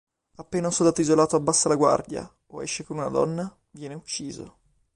[0.37, 4.57] Appena un soldato isolato abbassa la guardia, o esce con una donna, viene ucciso.